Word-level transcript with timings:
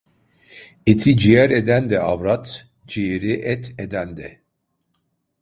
Eti 0.87 1.13
ciğer 1.19 1.49
eden 1.59 1.85
de 1.89 1.99
avrat, 1.99 2.47
ciğeri 2.87 3.31
et 3.51 3.65
eden 3.79 4.17
de. 4.17 4.41